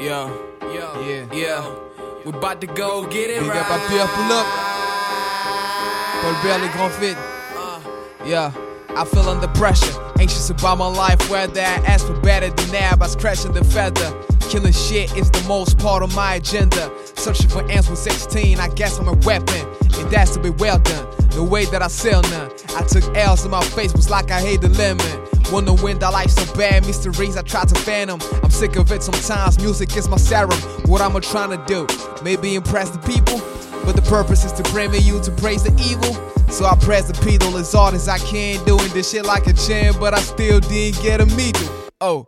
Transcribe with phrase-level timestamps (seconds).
[0.00, 0.30] Yeah,
[0.72, 1.26] yeah, Yeah.
[1.32, 1.74] yeah.
[2.24, 3.58] We about to go get it Big right.
[3.58, 4.46] up à Pierre, pull up.
[6.22, 7.18] Paul Bert, les grands feats.
[7.56, 7.80] Uh.
[8.26, 8.52] Yeah,
[8.96, 9.92] I feel under pressure.
[10.18, 14.12] Anxious about my life, whether I ask for better than now by scratching the feather.
[14.50, 16.90] Killing shit is the most part of my agenda.
[17.16, 19.66] Searching for ants with 16, I guess I'm a weapon.
[19.98, 21.06] And that's to be well done.
[21.30, 22.50] The way that I sell none.
[22.76, 25.26] I took L's in my face, was like I hate the lemon.
[25.52, 28.20] Wonder when that life so bad, mysteries I try to phantom.
[28.42, 30.58] I'm sick of it sometimes, music is my serum.
[30.86, 31.88] What am I trying to do?
[32.22, 33.40] Maybe impress the people?
[33.84, 36.14] But the purpose is to bring you to praise the evil.
[36.52, 39.52] So I press the pedal as hard as I can, doing this shit like a
[39.52, 41.68] champ, but I still didn't get a medal.
[42.00, 42.26] Oh,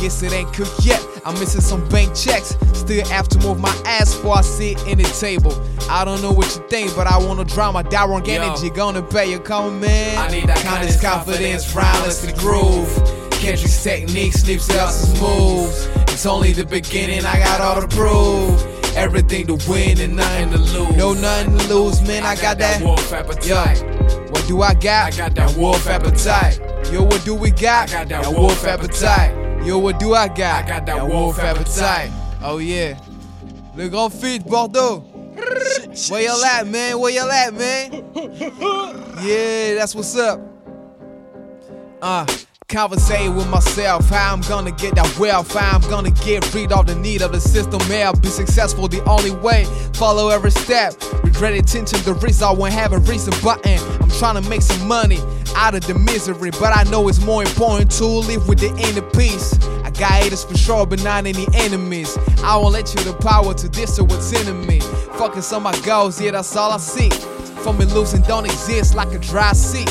[0.00, 1.04] guess it ain't cooked yet.
[1.26, 2.56] I'm missing some bank checks.
[2.72, 5.52] Still have to move my ass before I sit in the table.
[5.90, 8.34] I don't know what you think, but I wanna draw my direct Yo.
[8.34, 8.70] energy.
[8.70, 10.18] Gonna pay your comment, man.
[10.18, 12.88] I need that kindness, confidence, rhymeless the groove.
[13.32, 15.86] Kendrick's techniques, Nipsey Hussle's moves.
[16.12, 18.66] It's only the beginning, I got all to prove.
[18.96, 20.96] Everything to win and nothing to lose.
[20.96, 22.24] No nothing to lose, man.
[22.24, 22.82] I got that.
[22.82, 23.46] wolf appetite.
[23.46, 25.12] Yo, what do I got?
[25.12, 26.58] I got that wolf appetite.
[26.90, 27.88] Yo, what do we got?
[27.94, 29.39] I got that wolf appetite.
[29.62, 30.64] Yo, what do I got?
[30.64, 32.10] I got that wolf appetite.
[32.42, 32.98] Oh yeah.
[33.76, 35.00] Le Grand Feat, Bordeaux.
[36.08, 36.98] Where y'all at, man?
[36.98, 38.04] Where y'all at, man?
[39.22, 40.40] Yeah, that's what's up.
[42.00, 42.26] Uh,
[42.68, 46.86] conversate with myself, how I'm gonna get that wealth, how I'm gonna get rid of
[46.86, 50.94] the need of the system, yeah, be successful the only way, follow every step,
[51.24, 55.18] regret attention, the result won't have a reason button, I'm trying to make some money
[55.56, 59.06] out of the misery, but I know it's more important to live with the inner
[59.10, 63.14] peace, I got haters for sure, but not any enemies, I won't let you the
[63.14, 64.80] power to diss or what's in me,
[65.18, 67.10] focus on my goals, yeah, that's all I see,
[67.62, 69.86] for me losing don't exist like a dry sea.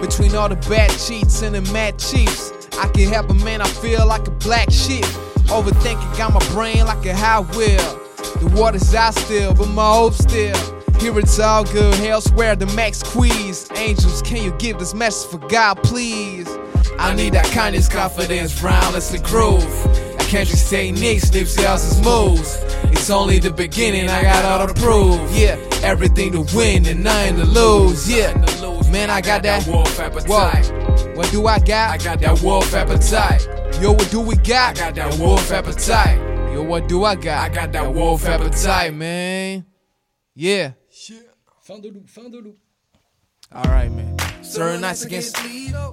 [0.00, 3.68] Between all the bad cheats and the mad chiefs, I can help a man, I
[3.68, 5.04] feel like a black sheep.
[5.46, 8.00] Overthinking got my brain like a high wheel.
[8.40, 10.73] The water's out still, but my hope still.
[11.04, 13.68] Here it's all good, elsewhere the max squeeze.
[13.76, 16.48] Angels, can you give this message for God, please?
[16.98, 19.86] I need that kindness, confidence, rhymeless the groove.
[20.18, 22.56] I can't just say Nick's, Nipsey Hussle's moves.
[22.90, 25.30] It's only the beginning, I got all to prove.
[25.30, 28.10] Yeah, Everything to win and nothing to lose.
[28.10, 28.32] Yeah,
[28.90, 29.66] man, I got that.
[29.66, 30.72] wolf appetite.
[31.14, 31.90] what do I got?
[31.90, 32.20] I got?
[32.20, 33.46] that wolf appetite.
[33.78, 34.80] Yo, what do we got?
[34.80, 36.16] I got that wolf appetite.
[36.54, 37.50] Yo, what do I got?
[37.50, 38.94] I got that wolf appetite.
[38.94, 39.66] man.
[40.34, 40.72] Yeah.
[41.64, 42.38] Fin de loup, fin de
[43.52, 43.66] loup.
[43.66, 44.16] Alright, man.
[44.42, 45.36] Certain nights against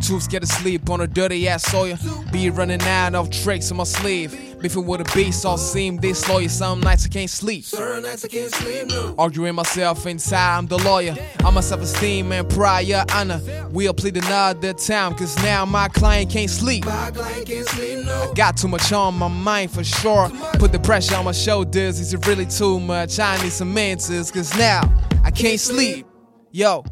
[0.00, 1.98] too scared to sleep on a dirty ass Sawyer.
[2.32, 4.56] Be running out of tricks on my sleeve.
[4.60, 6.48] Beefing with a beast, all seem this lawyer.
[6.48, 7.64] Some nights I can't sleep.
[7.64, 8.86] Certain nights I can't sleep.
[8.88, 9.14] No.
[9.18, 11.14] Arguing myself inside, I'm the lawyer.
[11.44, 13.40] I'm my self esteem and prior honor.
[13.70, 16.86] We'll plead another time, cause now my client can't sleep.
[16.86, 18.06] My client can't sleep.
[18.08, 20.30] I got too much on my mind for sure.
[20.54, 23.18] Put the pressure on my shoulders, is it really too much?
[23.20, 24.82] I need some answers, cause now
[25.22, 26.06] I can't sleep.
[26.50, 26.82] Yo,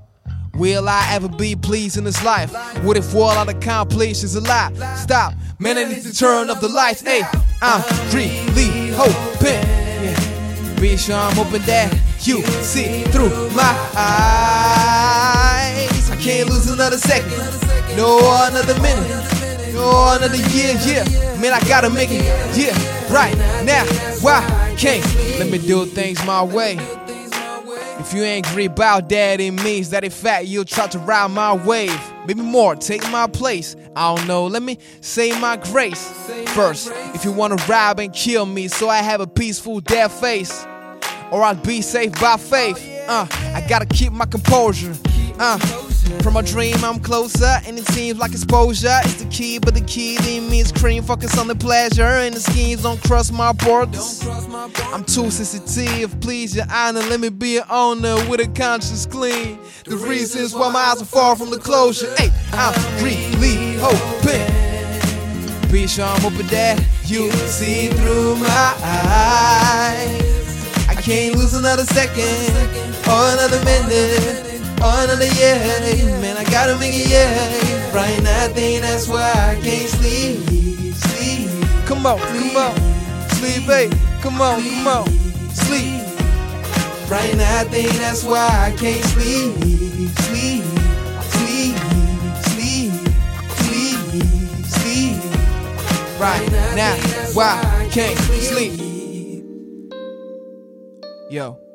[0.57, 2.53] will I ever be pleased in this life?
[2.83, 4.73] What if all I'd accomplish is a lie?
[4.97, 7.03] Stop, man, I need to turn up the lights.
[7.03, 7.23] Hey,
[7.63, 7.83] I'm
[8.15, 9.63] really hoping.
[10.03, 10.81] Yeah.
[10.81, 14.41] Be sure I'm hoping that you see through my eyes.
[16.11, 17.31] I can't lose another second,
[17.97, 19.09] no another minute,
[19.73, 20.75] no another year.
[20.85, 21.05] Yeah,
[21.41, 22.25] man, I gotta make it.
[22.57, 22.75] Yeah,
[23.13, 23.85] right now.
[24.21, 24.43] Why
[24.77, 25.05] can't
[25.39, 26.79] let me do things my way?
[27.99, 31.55] If you angry about that, it means that in fact you'll try to ride my
[31.55, 31.99] wave.
[32.27, 33.75] Maybe more, take my place.
[33.95, 36.07] I don't know, let me say my grace.
[36.49, 40.67] First, if you wanna rob and kill me, so I have a peaceful dead face.
[41.31, 42.79] Or I'll be safe by faith.
[43.09, 44.95] Uh, I gotta keep my composure.
[45.39, 45.59] Uh,
[46.23, 49.59] from my dream, I'm closer, and it seems like exposure is the key.
[49.59, 51.03] But the key to me is cream.
[51.03, 54.27] Focus on the pleasure, and the schemes don't cross my borders.
[54.93, 57.01] I'm too sensitive, please your honor.
[57.01, 59.59] Let me be an owner with a conscience clean.
[59.85, 62.15] The reasons why my eyes are far from the closure.
[62.17, 65.71] Hey, I'm really hoping.
[65.71, 70.89] Be sure I'm hoping that you see through my eyes.
[70.89, 72.51] I can't lose another second
[73.07, 74.46] or another minute
[74.79, 76.21] another year.
[76.21, 77.95] Man, I gotta make it yeah.
[77.95, 80.95] Right now, I think that's why I can't sleep.
[80.95, 81.51] Sleep.
[81.87, 82.75] Come on, come on.
[83.31, 83.91] Sleep, hey.
[84.21, 85.07] Come on, come on.
[85.51, 86.03] Sleep.
[87.09, 89.55] Right now, I think that's why I can't sleep.
[90.27, 90.65] Sleep.
[91.35, 91.77] Sleep.
[92.51, 92.93] Sleep.
[93.63, 93.99] Sleep.
[94.67, 95.17] Sleep.
[96.21, 96.97] Right now,
[97.35, 98.81] why I can't sleep.
[101.31, 101.66] Yo.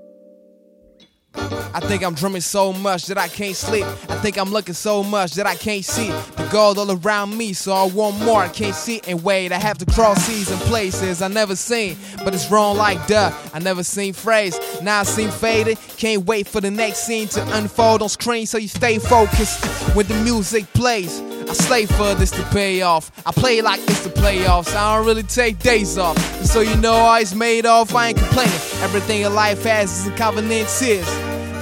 [1.34, 3.86] I think I'm drumming so much that I can't sleep.
[3.86, 7.54] I think I'm looking so much that I can't see the gold all around me.
[7.54, 8.42] So I want more.
[8.42, 9.52] I can't see and wait.
[9.52, 13.32] I have to cross seas and places I never seen, but it's wrong like duh.
[13.54, 14.60] I never seen phrase.
[14.82, 15.78] Now I seem faded.
[15.98, 18.46] Can't wait for the next scene to unfold on screen.
[18.46, 19.64] So you stay focused
[19.96, 21.22] when the music plays.
[21.52, 23.12] I slay for this to pay off.
[23.28, 24.74] I play like it's the playoffs.
[24.74, 26.16] I don't really take days off.
[26.40, 27.94] And so you know how it's made off.
[27.94, 28.54] I ain't complaining.
[28.80, 31.06] Everything in life has its inconveniences.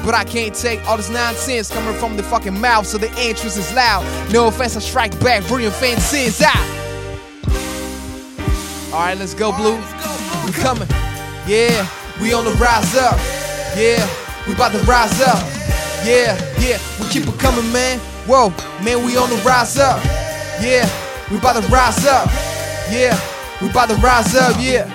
[0.06, 3.58] But I can't take all this nonsense coming from the fucking mouth, so the interest
[3.58, 4.06] is loud.
[4.32, 6.56] No offense, I strike back, brilliant fences out.
[8.94, 9.78] Alright, let's go, Blue.
[10.46, 10.88] We coming.
[11.48, 11.90] Yeah,
[12.22, 13.18] we on the rise up.
[13.76, 14.08] Yeah,
[14.48, 15.42] we about to rise up.
[16.06, 18.00] Yeah, yeah, we keep it coming, man.
[18.30, 18.50] Whoa,
[18.84, 20.06] man, we on the rise up.
[20.62, 20.88] Yeah,
[21.32, 22.28] we about to rise up.
[22.92, 23.20] Yeah,
[23.60, 24.56] we about to rise up.
[24.60, 24.86] Yeah,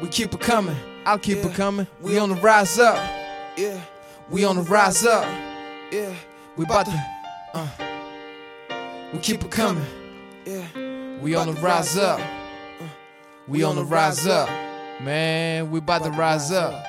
[0.00, 0.74] we keep it coming.
[1.04, 1.86] I'll keep it coming.
[2.00, 2.96] We on the rise up.
[3.58, 3.78] Yeah,
[4.30, 5.26] we on the rise up.
[5.92, 6.14] Yeah,
[6.56, 7.06] we about to.
[7.52, 7.68] Uh,
[9.12, 9.84] we keep it coming.
[10.46, 12.22] Yeah, we on the rise up.
[13.46, 14.48] We on the rise up.
[15.02, 16.86] Man, we about to rise up.